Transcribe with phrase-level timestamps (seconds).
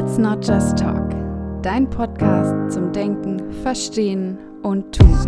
[0.00, 1.10] Let's Not Just Talk,
[1.60, 5.18] dein Podcast zum Denken, Verstehen und Tun.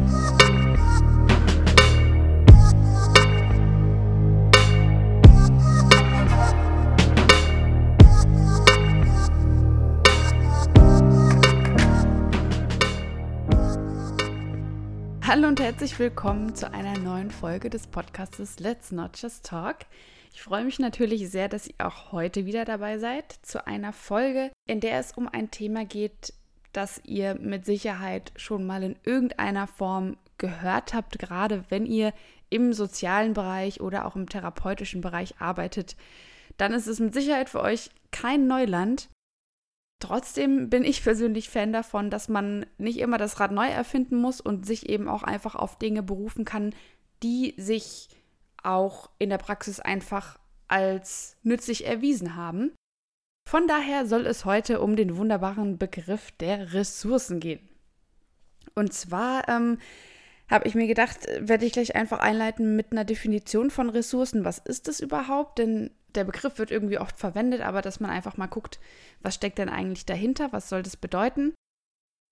[15.27, 19.79] Hallo und herzlich willkommen zu einer neuen Folge des Podcasts Let's Not Just Talk.
[20.32, 24.50] Ich freue mich natürlich sehr, dass ihr auch heute wieder dabei seid zu einer Folge,
[24.66, 26.32] in der es um ein Thema geht,
[26.72, 32.14] das ihr mit Sicherheit schon mal in irgendeiner Form gehört habt, gerade wenn ihr
[32.48, 35.96] im sozialen Bereich oder auch im therapeutischen Bereich arbeitet,
[36.56, 39.08] dann ist es mit Sicherheit für euch kein Neuland.
[40.00, 44.41] Trotzdem bin ich persönlich Fan davon, dass man nicht immer das Rad neu erfinden muss
[44.41, 46.74] und sich eben auch einfach auf Dinge berufen kann,
[47.22, 48.08] die sich
[48.62, 50.38] auch in der Praxis einfach
[50.69, 52.73] als nützlich erwiesen haben.
[53.48, 57.69] Von daher soll es heute um den wunderbaren Begriff der Ressourcen gehen.
[58.75, 59.78] Und zwar ähm,
[60.48, 64.44] habe ich mir gedacht, werde ich gleich einfach einleiten mit einer Definition von Ressourcen.
[64.44, 65.58] Was ist das überhaupt?
[65.58, 68.81] Denn der Begriff wird irgendwie oft verwendet, aber dass man einfach mal guckt,
[69.20, 70.53] was steckt denn eigentlich dahinter?
[70.53, 71.55] Was soll das bedeuten?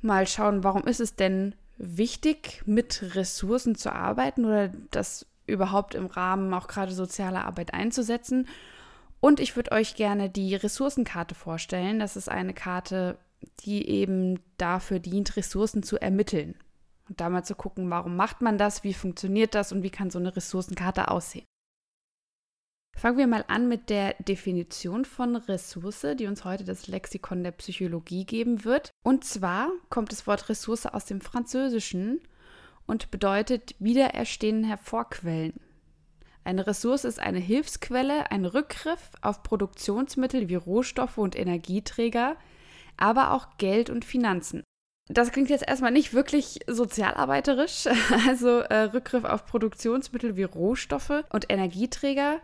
[0.03, 6.07] Mal schauen, warum ist es denn wichtig, mit Ressourcen zu arbeiten oder das überhaupt im
[6.07, 8.47] Rahmen auch gerade sozialer Arbeit einzusetzen.
[9.21, 11.99] Und ich würde euch gerne die Ressourcenkarte vorstellen.
[11.99, 13.19] Das ist eine Karte,
[13.61, 16.55] die eben dafür dient, Ressourcen zu ermitteln.
[17.09, 20.11] Und da mal zu gucken, warum macht man das, wie funktioniert das und wie kann
[20.11, 21.47] so eine Ressourcenkarte aussehen.
[22.97, 27.53] Fangen wir mal an mit der Definition von Ressource, die uns heute das Lexikon der
[27.53, 28.91] Psychologie geben wird.
[29.05, 32.21] Und zwar kommt das Wort Ressource aus dem Französischen
[32.89, 35.61] und bedeutet Wiedererstehen, hervorquellen.
[36.43, 42.37] Eine Ressource ist eine Hilfsquelle, ein Rückgriff auf Produktionsmittel wie Rohstoffe und Energieträger,
[42.97, 44.65] aber auch Geld und Finanzen.
[45.09, 47.87] Das klingt jetzt erstmal nicht wirklich sozialarbeiterisch,
[48.27, 52.41] also äh, Rückgriff auf Produktionsmittel wie Rohstoffe und Energieträger.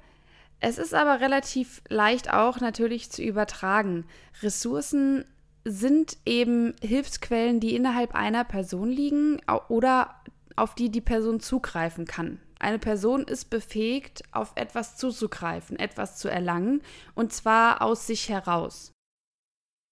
[0.60, 4.04] Es ist aber relativ leicht auch natürlich zu übertragen.
[4.42, 5.24] Ressourcen
[5.64, 10.14] sind eben Hilfsquellen, die innerhalb einer Person liegen oder
[10.56, 12.40] auf die die Person zugreifen kann.
[12.58, 16.82] Eine Person ist befähigt, auf etwas zuzugreifen, etwas zu erlangen,
[17.14, 18.92] und zwar aus sich heraus.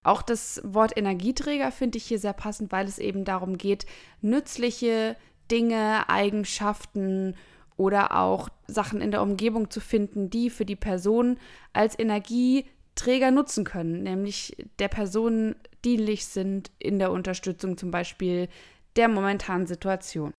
[0.04, 3.86] Auch das Wort Energieträger finde ich hier sehr passend, weil es eben darum geht,
[4.20, 5.16] nützliche
[5.50, 7.36] Dinge, Eigenschaften
[7.76, 11.38] oder auch Sachen in der Umgebung zu finden, die für die Person
[11.72, 18.48] als Energieträger nutzen können, nämlich der Person dienlich sind in der Unterstützung zum Beispiel
[18.96, 20.32] der momentanen Situation.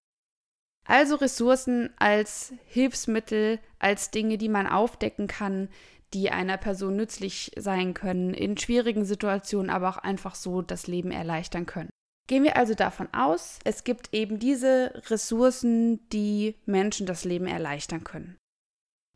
[0.85, 5.69] Also Ressourcen als Hilfsmittel, als Dinge, die man aufdecken kann,
[6.13, 11.11] die einer Person nützlich sein können, in schwierigen Situationen aber auch einfach so das Leben
[11.11, 11.89] erleichtern können.
[12.27, 18.03] Gehen wir also davon aus, es gibt eben diese Ressourcen, die Menschen das Leben erleichtern
[18.03, 18.37] können.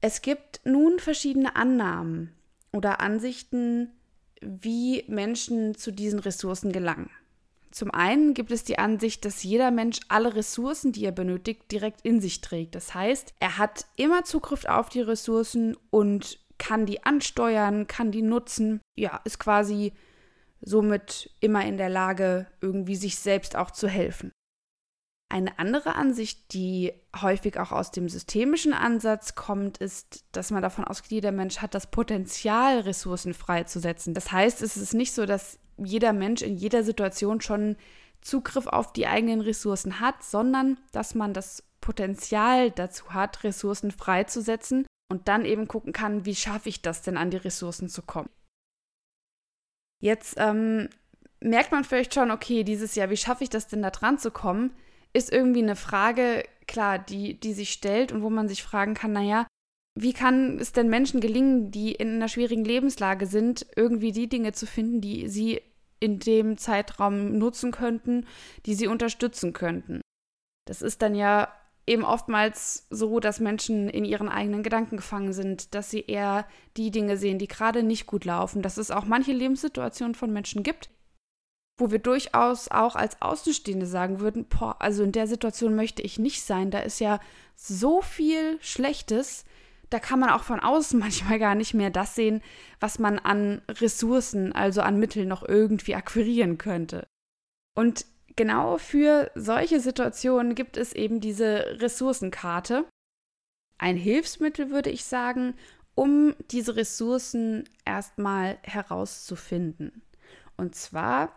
[0.01, 2.33] Es gibt nun verschiedene Annahmen
[2.73, 3.91] oder Ansichten,
[4.41, 7.09] wie Menschen zu diesen Ressourcen gelangen.
[7.71, 12.01] Zum einen gibt es die Ansicht, dass jeder Mensch alle Ressourcen, die er benötigt, direkt
[12.01, 12.75] in sich trägt.
[12.75, 18.21] Das heißt, er hat immer Zugriff auf die Ressourcen und kann die ansteuern, kann die
[18.21, 18.81] nutzen.
[18.95, 19.93] Ja, ist quasi
[20.61, 24.31] somit immer in der Lage, irgendwie sich selbst auch zu helfen.
[25.29, 30.85] Eine andere Ansicht, die häufig auch aus dem systemischen Ansatz kommt, ist, dass man davon
[30.85, 34.13] ausgeht, jeder Mensch hat das Potenzial, Ressourcen freizusetzen.
[34.13, 37.75] Das heißt, es ist nicht so, dass jeder Mensch in jeder Situation schon
[38.21, 44.85] Zugriff auf die eigenen Ressourcen hat, sondern dass man das Potenzial dazu hat, Ressourcen freizusetzen
[45.11, 48.29] und dann eben gucken kann, wie schaffe ich das denn an die Ressourcen zu kommen.
[50.03, 50.89] Jetzt ähm,
[51.39, 54.31] merkt man vielleicht schon, okay, dieses Jahr, wie schaffe ich das denn da dran zu
[54.31, 54.75] kommen,
[55.13, 59.13] ist irgendwie eine Frage, klar, die, die sich stellt und wo man sich fragen kann,
[59.13, 59.47] naja,
[59.99, 64.51] wie kann es denn Menschen gelingen, die in einer schwierigen Lebenslage sind, irgendwie die Dinge
[64.51, 65.61] zu finden, die sie
[65.99, 68.25] in dem Zeitraum nutzen könnten,
[68.65, 70.01] die sie unterstützen könnten?
[70.65, 71.51] Das ist dann ja
[71.87, 76.45] eben oftmals so, dass Menschen in ihren eigenen Gedanken gefangen sind, dass sie eher
[76.75, 80.63] die Dinge sehen, die gerade nicht gut laufen, dass es auch manche Lebenssituationen von Menschen
[80.63, 80.89] gibt,
[81.79, 86.19] wo wir durchaus auch als Außenstehende sagen würden, boah, also in der Situation möchte ich
[86.19, 87.19] nicht sein, da ist ja
[87.55, 89.45] so viel Schlechtes,
[89.89, 92.41] da kann man auch von außen manchmal gar nicht mehr das sehen,
[92.79, 97.07] was man an Ressourcen, also an Mitteln noch irgendwie akquirieren könnte.
[97.75, 98.05] Und
[98.35, 102.85] genau für solche Situationen gibt es eben diese Ressourcenkarte.
[103.77, 105.53] Ein Hilfsmittel, würde ich sagen,
[105.93, 110.01] um diese Ressourcen erstmal herauszufinden.
[110.55, 111.31] Und zwar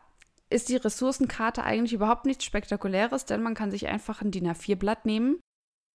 [0.49, 5.06] ist die Ressourcenkarte eigentlich überhaupt nichts Spektakuläres, denn man kann sich einfach ein DIN A4-Blatt
[5.06, 5.41] nehmen,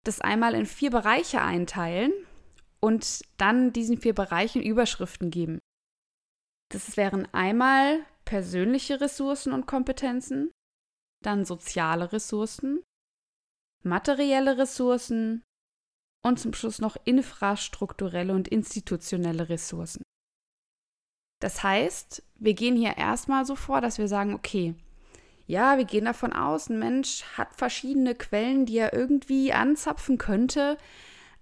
[0.03, 2.13] das einmal in vier Bereiche einteilen
[2.85, 5.57] und dann diesen vier Bereichen Überschriften geben.
[6.71, 10.51] Das wären einmal persönliche Ressourcen und Kompetenzen,
[11.23, 12.83] dann soziale Ressourcen,
[13.83, 15.41] materielle Ressourcen
[16.23, 20.03] und zum Schluss noch infrastrukturelle und institutionelle Ressourcen.
[21.41, 24.75] Das heißt, wir gehen hier erstmal so vor, dass wir sagen, okay,
[25.47, 30.77] ja, wir gehen davon aus, ein Mensch hat verschiedene Quellen, die er irgendwie anzapfen könnte,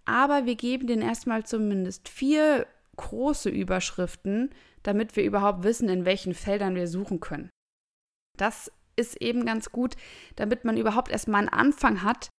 [0.05, 2.67] aber wir geben den erstmal zumindest vier
[2.97, 4.51] große Überschriften,
[4.83, 7.49] damit wir überhaupt wissen, in welchen Feldern wir suchen können.
[8.37, 9.95] Das ist eben ganz gut,
[10.35, 12.29] damit man überhaupt erstmal einen Anfang hat.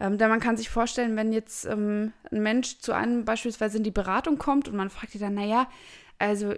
[0.00, 3.84] Ähm, denn man kann sich vorstellen, wenn jetzt ähm, ein Mensch zu einem beispielsweise in
[3.84, 5.68] die Beratung kommt und man fragt ihn dann, naja,
[6.18, 6.54] also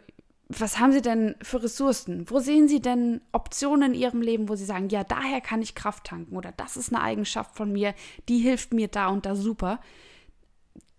[0.48, 2.28] was haben Sie denn für Ressourcen?
[2.28, 5.76] Wo sehen Sie denn Optionen in Ihrem Leben, wo Sie sagen, ja, daher kann ich
[5.76, 7.94] Kraft tanken oder das ist eine Eigenschaft von mir,
[8.28, 9.80] die hilft mir da und da super?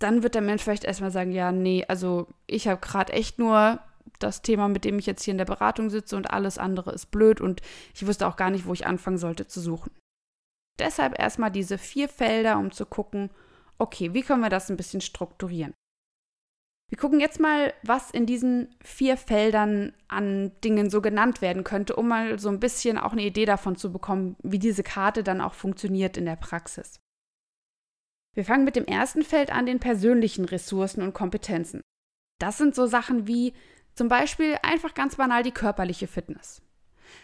[0.02, 3.80] Dann wird der Mensch vielleicht erstmal sagen, ja, nee, also ich habe gerade echt nur
[4.20, 7.12] das Thema, mit dem ich jetzt hier in der Beratung sitze und alles andere ist
[7.12, 7.62] blöd und
[7.94, 9.92] ich wusste auch gar nicht, wo ich anfangen sollte zu suchen.
[10.80, 13.30] Deshalb erstmal diese vier Felder, um zu gucken,
[13.78, 15.74] okay, wie können wir das ein bisschen strukturieren?
[16.90, 21.96] Wir gucken jetzt mal, was in diesen vier Feldern an Dingen so genannt werden könnte,
[21.96, 25.40] um mal so ein bisschen auch eine Idee davon zu bekommen, wie diese Karte dann
[25.40, 27.00] auch funktioniert in der Praxis.
[28.34, 31.82] Wir fangen mit dem ersten Feld an, den persönlichen Ressourcen und Kompetenzen.
[32.40, 33.54] Das sind so Sachen wie
[33.94, 36.62] zum Beispiel einfach ganz banal die körperliche Fitness.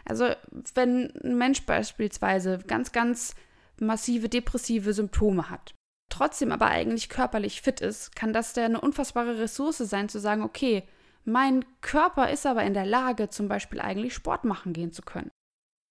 [0.06, 0.30] Also
[0.74, 3.36] wenn ein Mensch beispielsweise ganz, ganz
[3.80, 5.74] massive depressive Symptome hat,
[6.10, 10.42] trotzdem aber eigentlich körperlich fit ist, kann das ja eine unfassbare Ressource sein, zu sagen,
[10.42, 10.84] okay,
[11.24, 15.32] mein Körper ist aber in der Lage, zum Beispiel eigentlich Sport machen gehen zu können.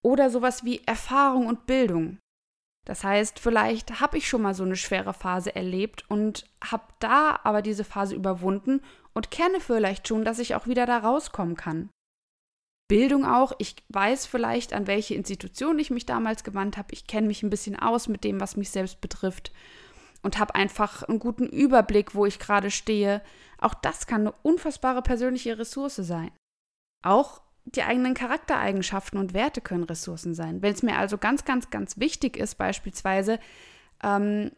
[0.02, 2.18] Oder sowas wie Erfahrung und Bildung.
[2.86, 7.40] Das heißt, vielleicht habe ich schon mal so eine schwere Phase erlebt und habe da
[7.42, 8.80] aber diese Phase überwunden
[9.12, 11.90] und kenne vielleicht schon, dass ich auch wieder da rauskommen kann.
[12.88, 17.26] Bildung auch, ich weiß vielleicht, an welche Institution ich mich damals gewandt habe, ich kenne
[17.26, 19.52] mich ein bisschen aus mit dem, was mich selbst betrifft
[20.22, 23.20] und habe einfach einen guten Überblick, wo ich gerade stehe.
[23.58, 26.30] Auch das kann eine unfassbare persönliche Ressource sein.
[27.04, 30.62] Auch die eigenen Charaktereigenschaften und Werte können Ressourcen sein.
[30.62, 33.38] Wenn es mir also ganz, ganz, ganz wichtig ist, beispielsweise,
[34.02, 34.52] ähm,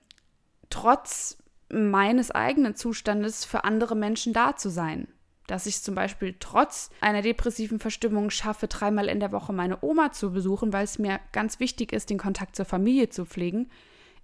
[0.71, 1.39] trotz
[1.71, 5.09] meines eigenen Zustandes für andere Menschen da zu sein.
[5.47, 10.13] Dass ich zum Beispiel trotz einer depressiven Verstimmung schaffe, dreimal in der Woche meine Oma
[10.13, 13.71] zu besuchen, weil es mir ganz wichtig ist, den Kontakt zur Familie zu pflegen,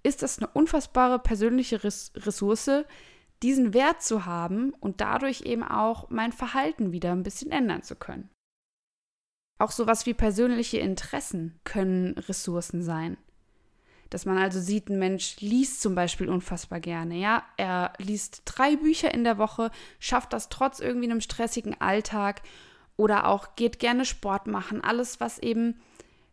[0.02, 2.84] ist das eine unfassbare persönliche Ressource,
[3.42, 7.96] diesen Wert zu haben und dadurch eben auch mein Verhalten wieder ein bisschen ändern zu
[7.96, 8.28] können.
[9.58, 13.16] Auch sowas wie persönliche Interessen können Ressourcen sein.
[14.10, 17.16] Dass man also sieht, ein Mensch liest zum Beispiel unfassbar gerne.
[17.16, 22.42] Ja, er liest drei Bücher in der Woche, schafft das trotz irgendwie einem stressigen Alltag
[22.96, 24.82] oder auch geht gerne Sport machen.
[24.82, 25.80] Alles, was eben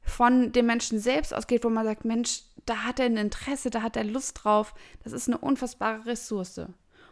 [0.03, 3.81] von dem Menschen selbst ausgeht, wo man sagt, Mensch, da hat er ein Interesse, da
[3.81, 4.73] hat er Lust drauf.
[5.03, 6.61] Das ist eine unfassbare Ressource.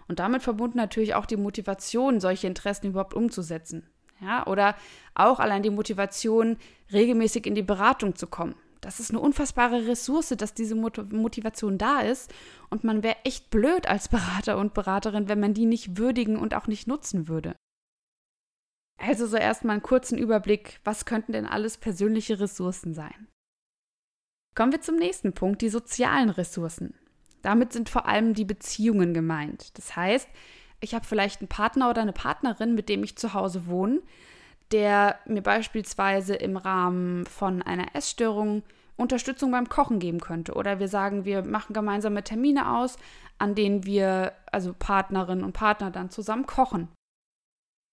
[0.07, 3.87] Und damit verbunden natürlich auch die Motivation, solche Interessen überhaupt umzusetzen.
[4.21, 4.75] Ja, oder
[5.15, 6.57] auch allein die Motivation,
[6.91, 12.01] regelmäßig in die Beratung zu kommen das ist eine unfassbare Ressource, dass diese Motivation da
[12.01, 12.33] ist.
[12.69, 16.53] Und man wäre echt blöd als Berater und Beraterin, wenn man die nicht würdigen und
[16.53, 17.55] auch nicht nutzen würde.
[18.97, 23.27] Also so erstmal einen kurzen Überblick, was könnten denn alles persönliche Ressourcen sein?
[24.55, 26.95] Kommen wir zum nächsten Punkt, die sozialen Ressourcen.
[27.41, 29.77] Damit sind vor allem die Beziehungen gemeint.
[29.77, 30.27] Das heißt,
[30.81, 34.01] ich habe vielleicht einen Partner oder eine Partnerin, mit dem ich zu Hause wohne,
[34.71, 38.63] der mir beispielsweise im Rahmen von einer Essstörung
[38.99, 40.53] Unterstützung beim Kochen geben könnte.
[40.53, 42.97] Oder wir sagen, wir machen gemeinsame Termine aus,
[43.37, 46.89] an denen wir, also Partnerinnen und Partner, dann zusammen kochen.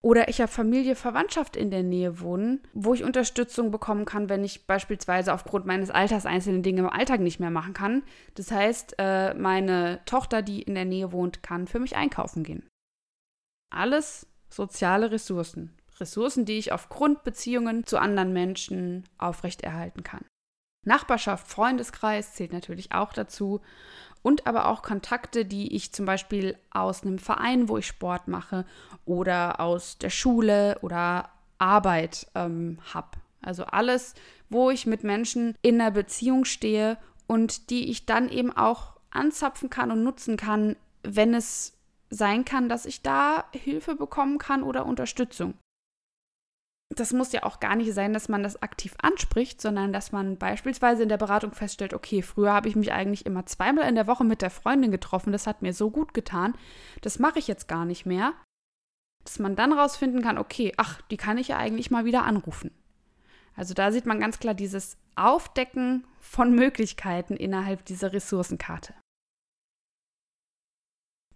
[0.02, 4.44] Oder ich habe Familie, Verwandtschaft in der Nähe wohnen, wo ich Unterstützung bekommen kann, wenn
[4.44, 8.02] ich beispielsweise aufgrund meines Alters einzelne Dinge im Alltag nicht mehr machen kann.
[8.34, 12.62] Das heißt, äh, meine Tochter, die in der Nähe wohnt, kann für mich einkaufen gehen.
[13.76, 15.74] Alles soziale Ressourcen.
[16.00, 20.24] Ressourcen, die ich aufgrund Beziehungen zu anderen Menschen aufrechterhalten kann.
[20.84, 23.60] Nachbarschaft, Freundeskreis zählt natürlich auch dazu
[24.22, 28.64] und aber auch Kontakte, die ich zum Beispiel aus einem Verein, wo ich Sport mache
[29.04, 31.28] oder aus der Schule oder
[31.58, 33.18] Arbeit ähm, habe.
[33.42, 34.14] Also alles,
[34.48, 39.70] wo ich mit Menschen in einer Beziehung stehe und die ich dann eben auch anzapfen
[39.70, 41.75] kann und nutzen kann, wenn es
[42.10, 45.54] sein kann, dass ich da Hilfe bekommen kann oder Unterstützung.
[46.94, 50.38] das muss ja auch gar nicht sein, dass man das aktiv anspricht, sondern dass man
[50.38, 54.06] beispielsweise in der Beratung feststellt, okay, früher habe ich mich eigentlich immer zweimal in der
[54.06, 56.54] Woche mit der Freundin getroffen, das hat mir so gut getan,
[57.02, 58.34] das mache ich jetzt gar nicht mehr.
[59.24, 62.70] Dass man dann rausfinden kann, okay, ach, die kann ich ja eigentlich mal wieder anrufen.
[63.56, 68.94] Also da sieht man ganz klar dieses Aufdecken von Möglichkeiten innerhalb dieser Ressourcenkarte.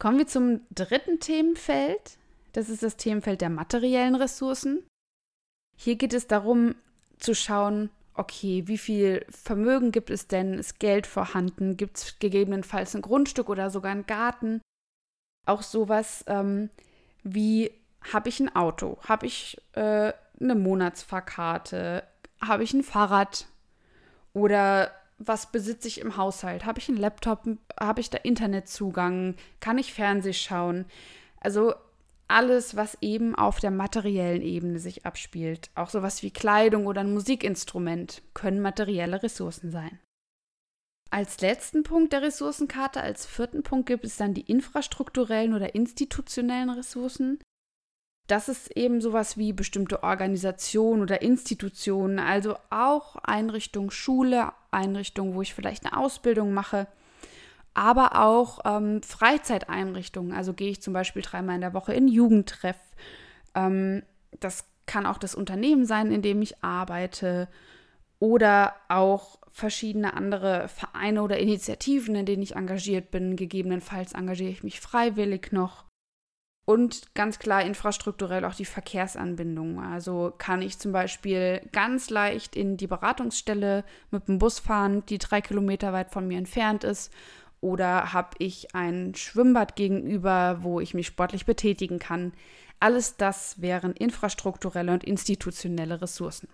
[0.00, 2.16] Kommen wir zum dritten Themenfeld.
[2.52, 4.82] Das ist das Themenfeld der materiellen Ressourcen.
[5.76, 6.74] Hier geht es darum
[7.18, 10.54] zu schauen, okay, wie viel Vermögen gibt es denn?
[10.54, 11.76] Ist Geld vorhanden?
[11.76, 14.62] Gibt es gegebenenfalls ein Grundstück oder sogar einen Garten?
[15.46, 16.70] Auch sowas ähm,
[17.22, 17.70] wie,
[18.12, 18.98] habe ich ein Auto?
[19.02, 22.04] Habe ich äh, eine Monatsfahrkarte?
[22.40, 23.48] Habe ich ein Fahrrad?
[24.32, 26.64] Oder was besitze ich im Haushalt?
[26.64, 27.46] Habe ich einen Laptop?
[27.78, 29.36] Habe ich da Internetzugang?
[29.60, 30.86] Kann ich Fernseh schauen?
[31.40, 31.74] Also
[32.26, 35.70] alles, was eben auf der materiellen Ebene sich abspielt.
[35.74, 39.98] Auch sowas wie Kleidung oder ein Musikinstrument können materielle Ressourcen sein.
[41.10, 46.70] Als letzten Punkt der Ressourcenkarte, als vierten Punkt gibt es dann die infrastrukturellen oder institutionellen
[46.70, 47.40] Ressourcen.
[48.30, 55.42] Das ist eben sowas wie bestimmte Organisationen oder Institutionen, also auch Einrichtungen, Schule, Einrichtungen, wo
[55.42, 56.86] ich vielleicht eine Ausbildung mache,
[57.74, 60.32] aber auch ähm, Freizeiteinrichtungen.
[60.32, 62.76] Also gehe ich zum Beispiel dreimal in der Woche in Jugendtreff.
[63.56, 64.04] Ähm,
[64.38, 67.48] das kann auch das Unternehmen sein, in dem ich arbeite
[68.20, 73.34] oder auch verschiedene andere Vereine oder Initiativen, in denen ich engagiert bin.
[73.34, 75.89] Gegebenenfalls engagiere ich mich freiwillig noch.
[76.70, 79.80] Und ganz klar infrastrukturell auch die Verkehrsanbindung.
[79.80, 85.18] Also kann ich zum Beispiel ganz leicht in die Beratungsstelle mit dem Bus fahren, die
[85.18, 87.12] drei Kilometer weit von mir entfernt ist
[87.60, 92.34] oder habe ich ein Schwimmbad gegenüber, wo ich mich sportlich betätigen kann?
[92.78, 96.48] Alles das wären infrastrukturelle und institutionelle Ressourcen.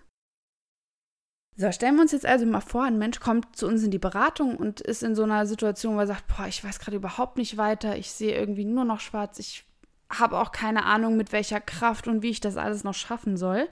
[1.57, 3.99] So, stellen wir uns jetzt also mal vor, ein Mensch kommt zu uns in die
[3.99, 7.37] Beratung und ist in so einer Situation, wo er sagt, boah, ich weiß gerade überhaupt
[7.37, 9.67] nicht weiter, ich sehe irgendwie nur noch schwarz, ich
[10.11, 13.69] habe auch keine Ahnung, mit welcher Kraft und wie ich das alles noch schaffen soll.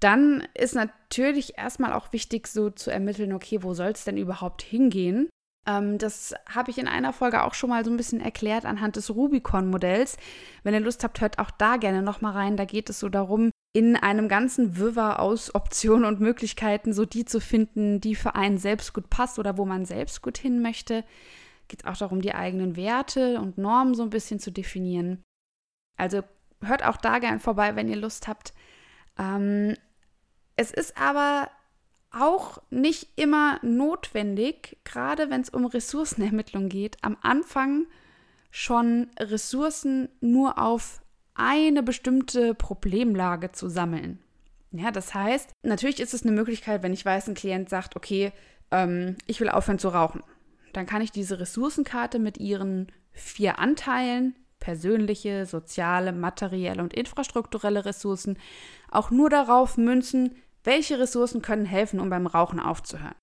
[0.00, 4.62] Dann ist natürlich erstmal auch wichtig, so zu ermitteln, okay, wo soll es denn überhaupt
[4.62, 5.28] hingehen?
[5.66, 8.96] Ähm, das habe ich in einer Folge auch schon mal so ein bisschen erklärt anhand
[8.96, 10.16] des Rubicon-Modells.
[10.62, 12.56] Wenn ihr Lust habt, hört auch da gerne nochmal rein.
[12.56, 17.24] Da geht es so darum, in einem ganzen Wirrwarr aus Optionen und Möglichkeiten so die
[17.24, 21.04] zu finden, die für einen selbst gut passt oder wo man selbst gut hin möchte.
[21.68, 25.22] Geht auch darum, die eigenen Werte und Normen so ein bisschen zu definieren.
[25.96, 26.22] Also
[26.62, 28.52] hört auch da gerne vorbei, wenn ihr Lust habt.
[29.18, 29.76] Ähm,
[30.56, 31.48] es ist aber
[32.10, 37.86] auch nicht immer notwendig, gerade wenn es um Ressourcenermittlung geht, am Anfang
[38.50, 41.02] schon Ressourcen nur auf
[41.34, 44.20] eine bestimmte Problemlage zu sammeln.
[44.70, 48.32] Ja, das heißt, natürlich ist es eine Möglichkeit, wenn ich weiß, ein Klient sagt, okay,
[48.70, 50.22] ähm, ich will aufhören zu rauchen.
[50.72, 54.34] Dann kann ich diese Ressourcenkarte mit ihren vier Anteilen,
[54.64, 58.38] persönliche, soziale, materielle und infrastrukturelle Ressourcen,
[58.90, 63.14] auch nur darauf münzen, welche Ressourcen können helfen, um beim Rauchen aufzuhören?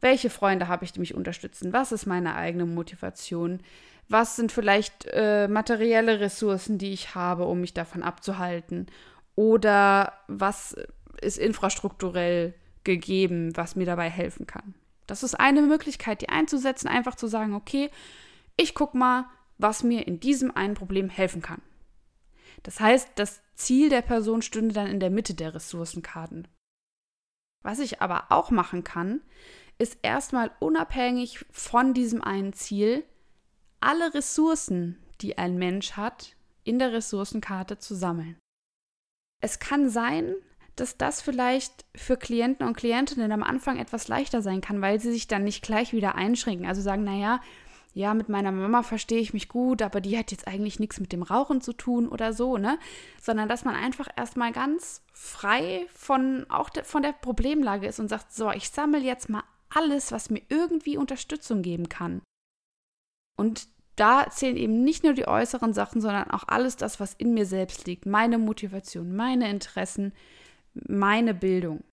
[0.00, 1.74] Welche Freunde habe ich, die mich unterstützen?
[1.74, 3.60] Was ist meine eigene Motivation?
[4.08, 8.86] Was sind vielleicht äh, materielle Ressourcen, die ich habe, um mich davon abzuhalten?
[9.34, 10.74] Oder was
[11.20, 12.54] ist infrastrukturell
[12.84, 14.74] gegeben, was mir dabei helfen kann?
[15.06, 17.90] Das ist eine Möglichkeit, die einzusetzen, einfach zu sagen, okay,
[18.56, 19.26] ich gucke mal,
[19.58, 21.62] was mir in diesem einen Problem helfen kann.
[22.62, 26.48] Das heißt, das Ziel der Person stünde dann in der Mitte der Ressourcenkarten.
[27.62, 29.20] Was ich aber auch machen kann,
[29.78, 33.04] ist erstmal unabhängig von diesem einen Ziel
[33.80, 38.38] alle Ressourcen, die ein Mensch hat, in der Ressourcenkarte zu sammeln.
[39.42, 40.34] Es kann sein,
[40.76, 45.12] dass das vielleicht für Klienten und Klientinnen am Anfang etwas leichter sein kann, weil sie
[45.12, 46.66] sich dann nicht gleich wieder einschränken.
[46.66, 47.40] Also sagen, naja,
[47.94, 51.12] ja, mit meiner Mama verstehe ich mich gut, aber die hat jetzt eigentlich nichts mit
[51.12, 52.78] dem Rauchen zu tun oder so, ne?
[53.22, 58.08] Sondern dass man einfach erstmal ganz frei von auch de, von der Problemlage ist und
[58.08, 62.20] sagt, so, ich sammle jetzt mal alles, was mir irgendwie Unterstützung geben kann.
[63.36, 67.32] Und da zählen eben nicht nur die äußeren Sachen, sondern auch alles das, was in
[67.32, 68.06] mir selbst liegt.
[68.06, 70.12] Meine Motivation, meine Interessen,
[70.74, 71.84] meine Bildung.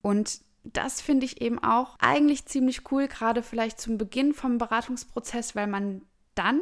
[0.00, 5.56] Und das finde ich eben auch eigentlich ziemlich cool, gerade vielleicht zum Beginn vom Beratungsprozess,
[5.56, 6.02] weil man
[6.34, 6.60] dann,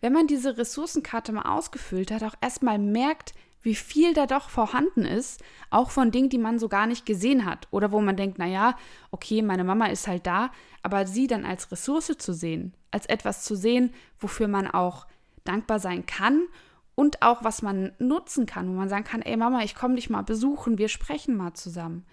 [0.00, 5.04] wenn man diese Ressourcenkarte mal ausgefüllt hat, auch erstmal merkt, wie viel da doch vorhanden
[5.04, 7.68] ist, auch von Dingen, die man so gar nicht gesehen hat.
[7.70, 8.76] Oder wo man denkt, naja,
[9.10, 10.50] okay, meine Mama ist halt da,
[10.82, 15.06] aber sie dann als Ressource zu sehen, als etwas zu sehen, wofür man auch
[15.44, 16.46] dankbar sein kann
[16.94, 20.10] und auch was man nutzen kann, wo man sagen kann, ey Mama, ich komme dich
[20.10, 22.06] mal besuchen, wir sprechen mal zusammen.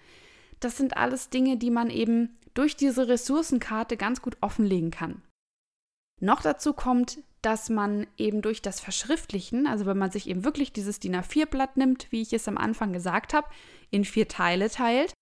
[0.60, 5.22] Das sind alles Dinge, die man eben durch diese Ressourcenkarte ganz gut offenlegen kann.
[6.20, 10.72] Noch dazu kommt, dass man eben durch das Verschriftlichen, also wenn man sich eben wirklich
[10.72, 13.48] dieses DIN A4-Blatt nimmt, wie ich es am Anfang gesagt habe,
[13.90, 15.12] in vier Teile teilt,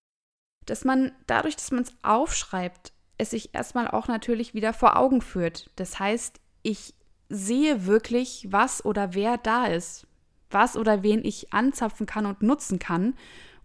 [0.65, 5.21] dass man dadurch, dass man es aufschreibt, es sich erstmal auch natürlich wieder vor Augen
[5.21, 5.69] führt.
[5.75, 6.93] Das heißt, ich
[7.29, 10.07] sehe wirklich, was oder wer da ist,
[10.49, 13.15] was oder wen ich anzapfen kann und nutzen kann,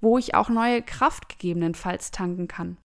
[0.03, 2.77] wo ich auch neue Kraft gegebenenfalls tanken kann.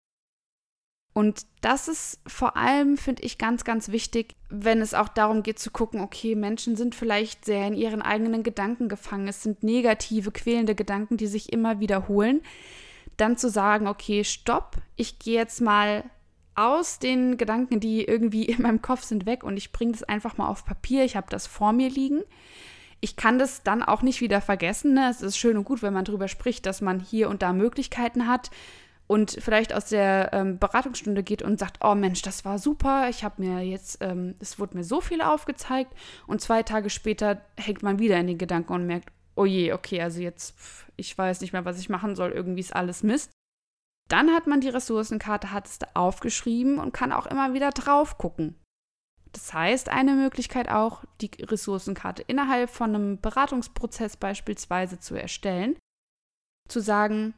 [1.14, 5.58] Und das ist vor allem, finde ich, ganz, ganz wichtig, wenn es auch darum geht
[5.58, 9.28] zu gucken, okay, Menschen sind vielleicht sehr in ihren eigenen Gedanken gefangen.
[9.28, 12.42] Es sind negative, quälende Gedanken, die sich immer wiederholen.
[13.18, 16.04] Dann zu sagen, okay, stopp, ich gehe jetzt mal
[16.54, 20.38] aus den Gedanken, die irgendwie in meinem Kopf sind, weg und ich bringe das einfach
[20.38, 21.04] mal auf Papier.
[21.04, 22.22] Ich habe das vor mir liegen.
[23.00, 24.94] Ich kann das dann auch nicht wieder vergessen.
[24.94, 25.10] Ne?
[25.10, 28.28] Es ist schön und gut, wenn man darüber spricht, dass man hier und da Möglichkeiten
[28.28, 28.50] hat
[29.08, 33.24] und vielleicht aus der ähm, Beratungsstunde geht und sagt, oh Mensch, das war super, ich
[33.24, 35.94] habe mir jetzt, ähm, es wurde mir so viel aufgezeigt
[36.28, 40.02] und zwei Tage später hängt man wieder in den Gedanken und merkt, oh je, okay,
[40.02, 43.32] also jetzt, pff, ich weiß nicht mehr, was ich machen soll, irgendwie ist alles Mist.
[44.10, 48.56] Dann hat man die Ressourcenkarte, hat es aufgeschrieben und kann auch immer wieder drauf gucken.
[49.38, 55.78] Das heißt, eine Möglichkeit auch, die Ressourcenkarte innerhalb von einem Beratungsprozess beispielsweise zu erstellen,
[56.68, 57.36] zu sagen,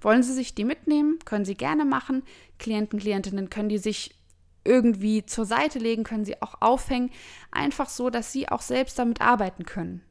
[0.00, 1.20] wollen Sie sich die mitnehmen?
[1.24, 2.24] Können Sie gerne machen.
[2.58, 4.16] Klienten, Klientinnen können die sich
[4.64, 7.10] irgendwie zur Seite legen, können sie auch aufhängen,
[7.52, 10.02] einfach so, dass sie auch selbst damit arbeiten können.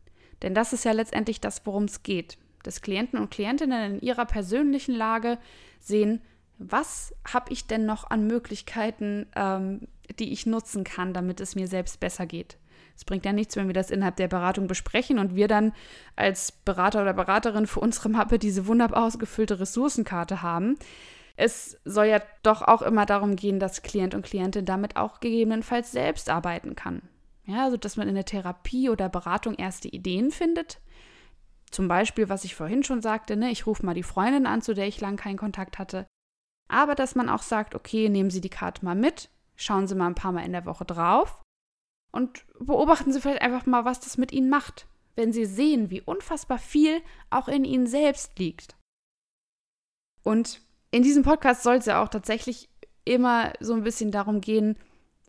[0.41, 2.37] Denn das ist ja letztendlich das, worum es geht.
[2.63, 5.39] Dass Klienten und Klientinnen in ihrer persönlichen Lage
[5.81, 6.21] sehen,
[6.69, 9.87] was habe ich denn noch an Möglichkeiten, ähm,
[10.19, 12.57] die ich nutzen kann, damit es mir selbst besser geht.
[12.95, 15.73] Es bringt ja nichts, wenn wir das innerhalb der Beratung besprechen und wir dann
[16.15, 20.77] als Berater oder Beraterin für unsere Mappe diese wunderbar ausgefüllte Ressourcenkarte haben.
[21.35, 25.91] Es soll ja doch auch immer darum gehen, dass Klient und Klientin damit auch gegebenenfalls
[25.91, 27.01] selbst arbeiten kann.
[27.45, 30.79] Ja, also dass man in der Therapie oder Beratung erste Ideen findet.
[31.71, 34.75] Zum Beispiel, was ich vorhin schon sagte, ne, ich rufe mal die Freundin an, zu
[34.75, 36.05] der ich lange keinen Kontakt hatte.
[36.71, 40.07] Aber dass man auch sagt, okay, nehmen Sie die Karte mal mit, schauen Sie mal
[40.07, 41.41] ein paar Mal in der Woche drauf
[42.11, 46.01] und beobachten Sie vielleicht einfach mal, was das mit Ihnen macht, wenn Sie sehen, wie
[46.01, 48.77] unfassbar viel auch in Ihnen selbst liegt.
[50.23, 52.69] Und in diesem Podcast soll es ja auch tatsächlich
[53.03, 54.77] immer so ein bisschen darum gehen,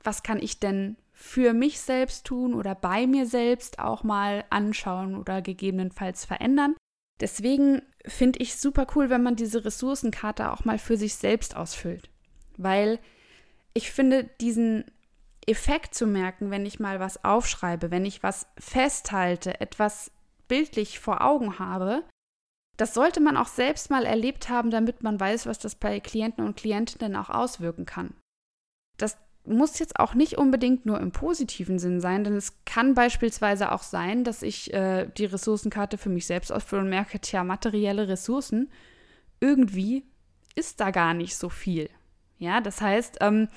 [0.04, 5.16] was kann ich denn für mich selbst tun oder bei mir selbst auch mal anschauen
[5.16, 6.76] oder gegebenenfalls verändern.
[7.20, 12.10] Deswegen finde ich super cool, wenn man diese Ressourcenkarte auch mal für sich selbst ausfüllt,
[12.56, 12.98] weil
[13.74, 14.84] ich finde diesen
[15.46, 20.10] Effekt zu merken, wenn ich mal was aufschreibe, wenn ich was festhalte, etwas
[20.48, 22.04] bildlich vor Augen habe,
[22.76, 26.44] das sollte man auch selbst mal erlebt haben, damit man weiß, was das bei Klienten
[26.44, 28.14] und Klientinnen auch auswirken kann.
[28.98, 33.72] Das muss jetzt auch nicht unbedingt nur im positiven Sinn sein, denn es kann beispielsweise
[33.72, 38.08] auch sein, dass ich äh, die Ressourcenkarte für mich selbst ausfülle und merke, tja, materielle
[38.08, 38.70] Ressourcen,
[39.40, 40.04] irgendwie
[40.54, 41.90] ist da gar nicht so viel.
[42.38, 43.48] Ja, das heißt, ähm,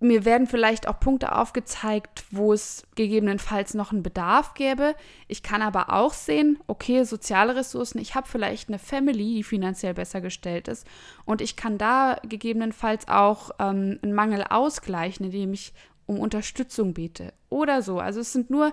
[0.00, 4.94] mir werden vielleicht auch Punkte aufgezeigt, wo es gegebenenfalls noch einen Bedarf gäbe.
[5.28, 9.94] Ich kann aber auch sehen, okay, soziale Ressourcen, ich habe vielleicht eine Family, die finanziell
[9.94, 10.86] besser gestellt ist
[11.24, 15.72] und ich kann da gegebenenfalls auch ähm, einen Mangel ausgleichen, indem ich
[16.06, 17.98] um Unterstützung bete oder so.
[17.98, 18.72] Also es sind nur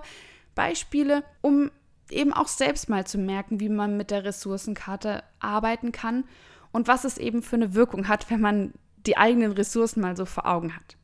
[0.54, 1.70] Beispiele, um
[2.10, 6.24] eben auch selbst mal zu merken, wie man mit der Ressourcenkarte arbeiten kann
[6.72, 8.74] und was es eben für eine Wirkung hat, wenn man
[9.06, 10.96] die eigenen Ressourcen mal so vor Augen hat.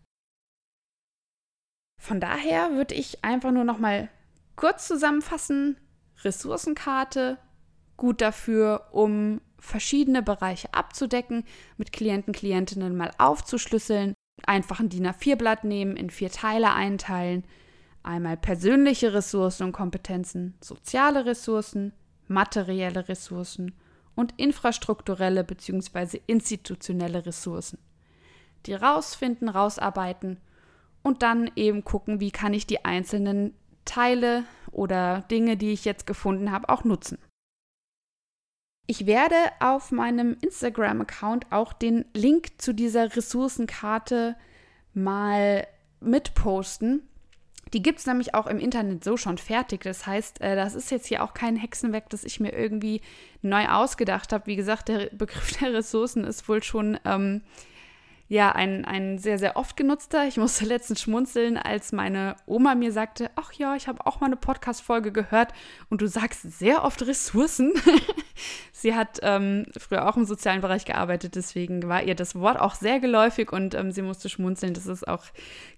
[1.98, 4.08] Von daher würde ich einfach nur noch mal
[4.56, 5.76] kurz zusammenfassen:
[6.22, 7.38] Ressourcenkarte
[7.96, 11.44] gut dafür, um verschiedene Bereiche abzudecken,
[11.76, 14.14] mit Klienten, Klientinnen mal aufzuschlüsseln,
[14.46, 17.44] einfach ein DIN A4-Blatt nehmen, in vier Teile einteilen.
[18.04, 21.92] Einmal persönliche Ressourcen und Kompetenzen, soziale Ressourcen,
[22.28, 23.74] materielle Ressourcen
[24.14, 26.20] und infrastrukturelle bzw.
[26.26, 27.78] institutionelle Ressourcen.
[28.66, 30.38] Die rausfinden, rausarbeiten
[31.02, 36.06] und dann eben gucken, wie kann ich die einzelnen Teile oder Dinge, die ich jetzt
[36.06, 37.18] gefunden habe, auch nutzen.
[38.86, 44.36] Ich werde auf meinem Instagram-Account auch den Link zu dieser Ressourcenkarte
[44.94, 45.66] mal
[46.00, 47.02] mitposten.
[47.74, 49.82] Die gibt es nämlich auch im Internet so schon fertig.
[49.82, 53.02] Das heißt, äh, das ist jetzt hier auch kein Hexenwerk, das ich mir irgendwie
[53.42, 54.46] neu ausgedacht habe.
[54.46, 57.42] Wie gesagt, der Begriff der Ressourcen ist wohl schon ähm,
[58.28, 60.26] ja ein, ein sehr, sehr oft genutzter.
[60.26, 64.26] Ich musste letztens schmunzeln, als meine Oma mir sagte, ach ja, ich habe auch mal
[64.26, 65.52] eine Podcast-Folge gehört
[65.88, 67.72] und du sagst sehr oft Ressourcen.
[68.72, 72.74] Sie hat ähm, früher auch im sozialen Bereich gearbeitet, deswegen war ihr das Wort auch
[72.74, 75.24] sehr geläufig und ähm, sie musste schmunzeln, dass es auch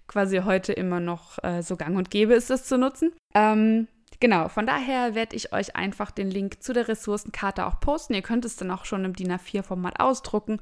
[0.07, 3.13] quasi heute immer noch äh, so gang und gäbe ist, das zu nutzen.
[3.33, 3.87] Ähm,
[4.19, 8.13] Genau, von daher werde ich euch einfach den Link zu der Ressourcenkarte auch posten.
[8.13, 10.59] Ihr könnt es dann auch schon im DIN A4-Format ausdrucken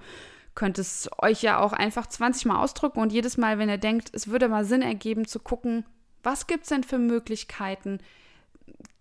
[0.60, 4.10] könnt es euch ja auch einfach 20 Mal ausdrucken und jedes Mal, wenn ihr denkt,
[4.12, 5.86] es würde mal Sinn ergeben, zu gucken,
[6.22, 8.00] was gibt es denn für Möglichkeiten,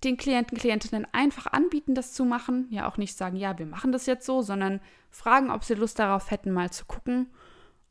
[0.04, 2.68] den Klienten, Klientinnen einfach anbieten, das zu machen.
[2.70, 5.98] Ja, auch nicht sagen, ja, wir machen das jetzt so, sondern fragen, ob sie Lust
[5.98, 7.28] darauf hätten, mal zu gucken.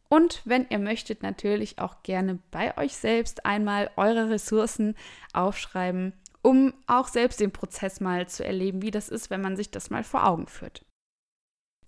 [0.07, 4.95] Und wenn ihr möchtet, natürlich auch gerne bei euch selbst einmal eure Ressourcen
[5.33, 9.71] aufschreiben, um auch selbst den Prozess mal zu erleben, wie das ist, wenn man sich
[9.71, 10.85] das mal vor Augen führt.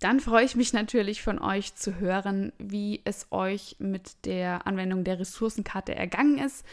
[0.00, 5.04] Dann freue ich mich natürlich von euch zu hören, wie es euch mit der Anwendung
[5.04, 6.64] der Ressourcenkarte ergangen ist.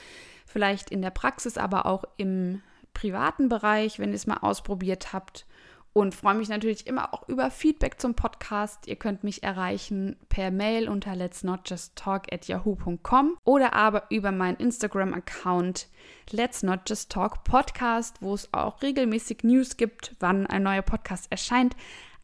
[0.46, 2.62] Vielleicht in der Praxis, aber auch im
[2.94, 5.46] privaten Bereich, wenn ihr es mal ausprobiert habt.
[5.92, 8.88] Und freue mich natürlich immer auch über Feedback zum Podcast.
[8.88, 14.04] Ihr könnt mich erreichen per Mail unter let's not just talk at yahoo.com oder aber
[14.10, 15.88] über meinen Instagram-Account
[16.32, 21.32] Let's Not Just Talk Podcast, wo es auch regelmäßig News gibt, wann ein neuer Podcast
[21.32, 21.76] erscheint.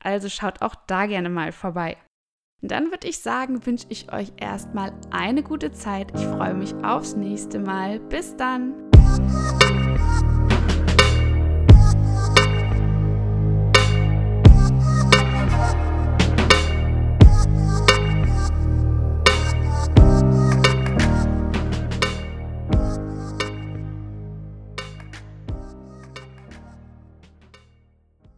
[0.04, 1.98] Also schaut auch da gerne mal vorbei.
[2.62, 6.12] Dann würde ich sagen, wünsche ich euch erstmal eine gute Zeit.
[6.16, 8.00] Ich freue mich aufs nächste Mal.
[8.00, 8.74] Bis dann.